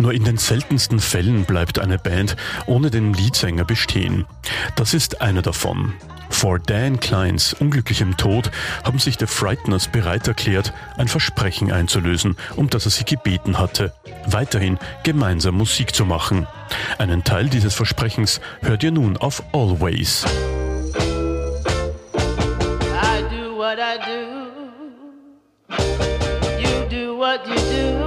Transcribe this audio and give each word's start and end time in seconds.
Nur 0.00 0.14
in 0.14 0.24
den 0.24 0.38
seltensten 0.38 0.98
Fällen 0.98 1.44
bleibt 1.44 1.78
eine 1.78 1.98
Band 1.98 2.34
ohne 2.64 2.90
den 2.90 3.12
Leadsänger 3.12 3.66
bestehen. 3.66 4.24
Das 4.74 4.94
ist 4.94 5.20
einer 5.20 5.42
davon. 5.42 5.92
Vor 6.30 6.58
Dan 6.58 7.00
Kleins 7.00 7.52
unglücklichem 7.52 8.16
Tod 8.16 8.50
haben 8.82 8.98
sich 8.98 9.18
The 9.18 9.26
Frighteners 9.26 9.88
bereit 9.88 10.26
erklärt, 10.26 10.72
ein 10.96 11.08
Versprechen 11.08 11.70
einzulösen, 11.70 12.36
um 12.56 12.70
das 12.70 12.86
er 12.86 12.92
sie 12.92 13.04
gebeten 13.04 13.58
hatte, 13.58 13.92
weiterhin 14.26 14.78
gemeinsam 15.02 15.56
Musik 15.56 15.94
zu 15.94 16.06
machen. 16.06 16.46
Einen 16.96 17.22
Teil 17.22 17.50
dieses 17.50 17.74
Versprechens 17.74 18.40
hört 18.62 18.82
ihr 18.82 18.92
nun 18.92 19.18
auf 19.18 19.42
Always. 19.52 20.24
I 22.94 23.22
do 23.28 23.54
what 23.54 23.78
I 23.78 23.98
do. 24.06 24.40
You 26.58 26.88
do 26.88 27.18
what 27.18 27.46
you 27.46 27.56
do. 27.56 27.99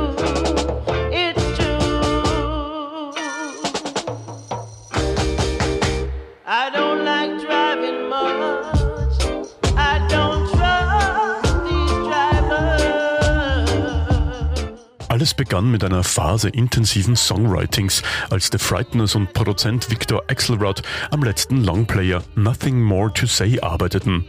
Alles 15.23 15.35
begann 15.35 15.71
mit 15.71 15.85
einer 15.85 16.03
Phase 16.03 16.49
intensiven 16.49 17.16
Songwritings, 17.16 18.03
als 18.29 18.49
The 18.52 18.57
Frighteners 18.57 19.16
und 19.16 19.31
Produzent 19.31 19.89
Victor 19.89 20.21
Axelrod 20.27 20.81
am 21.11 21.23
letzten 21.23 21.63
Longplayer 21.63 22.21
Nothing 22.35 22.81
More 22.81 23.13
to 23.13 23.25
Say 23.25 23.61
arbeiteten. 23.61 24.25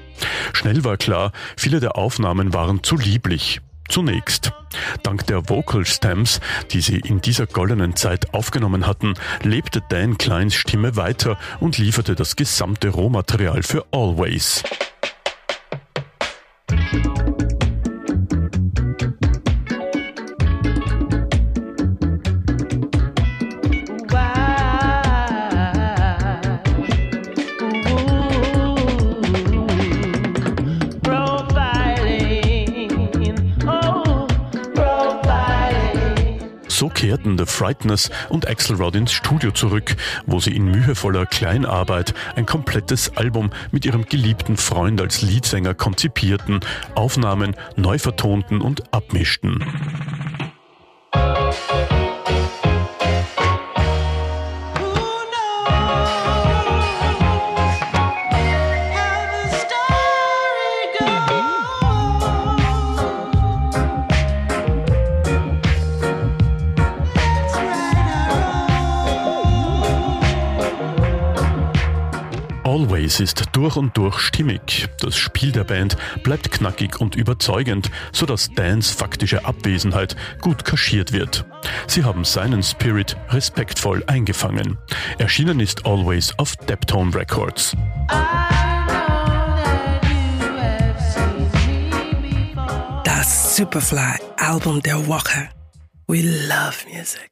Schnell 0.53 0.85
war 0.85 0.97
klar, 0.97 1.33
viele 1.57 1.81
der 1.81 1.97
Aufnahmen 1.97 2.55
waren 2.55 2.85
zu 2.85 2.97
lieblich. 2.97 3.61
Zunächst. 3.89 4.53
Dank 5.03 5.27
der 5.27 5.49
Vocal 5.49 5.85
Stems, 5.85 6.41
die 6.71 6.81
sie 6.81 7.01
in 7.01 7.21
dieser 7.21 7.49
goldenen 7.49 7.97
Zeit 7.97 8.33
aufgenommen 8.33 8.87
hatten, 8.87 9.15
lebte 9.43 9.83
Dan 9.89 10.17
Kleins 10.17 10.55
Stimme 10.55 10.95
weiter 10.95 11.37
und 11.59 11.77
lieferte 11.77 12.15
das 12.15 12.37
gesamte 12.37 12.91
Rohmaterial 12.91 13.65
für 13.65 13.85
Always. 13.91 14.63
So 36.85 36.91
kehrten 36.91 37.39
The 37.39 37.47
Frighteners 37.47 38.11
und 38.29 38.47
Axelrod 38.47 38.95
ins 38.95 39.11
Studio 39.11 39.53
zurück, 39.53 39.97
wo 40.27 40.39
sie 40.39 40.55
in 40.55 40.67
mühevoller 40.67 41.25
Kleinarbeit 41.25 42.13
ein 42.37 42.45
komplettes 42.45 43.17
Album 43.17 43.53
mit 43.73 43.87
ihrem 43.87 44.05
geliebten 44.05 44.59
Freund 44.59 45.01
als 45.01 45.23
Leadsänger 45.23 45.73
konzipierten, 45.73 46.61
aufnahmen, 46.95 47.57
neu 47.77 47.99
vertonten 47.99 48.61
und 48.61 48.93
abmischten. 48.93 49.65
Always 72.75 73.21
ist 73.21 73.45
durch 73.53 73.77
und 73.77 73.97
durch 73.97 74.19
stimmig. 74.19 74.89
Das 74.99 75.17
Spiel 75.17 75.53
der 75.53 75.63
Band 75.63 75.97
bleibt 76.25 76.51
knackig 76.51 77.01
und 77.01 77.15
überzeugend, 77.15 77.89
sodass 78.11 78.51
Dans 78.53 78.91
faktische 78.91 79.45
Abwesenheit 79.45 80.17
gut 80.41 80.65
kaschiert 80.65 81.13
wird. 81.13 81.45
Sie 81.87 82.03
haben 82.03 82.25
seinen 82.25 82.65
Spirit 82.65 83.17
respektvoll 83.29 84.03
eingefangen. 84.09 84.77
Erschienen 85.19 85.61
ist 85.61 85.87
Always 85.87 86.37
auf 86.37 86.57
Deptone 86.57 87.15
Records. 87.15 87.77
Das 93.05 93.57
Superfly 93.57 94.19
Album 94.37 94.83
der 94.83 95.07
Woche. 95.07 95.49
We 96.09 96.23
love 96.23 96.75
music. 96.93 97.31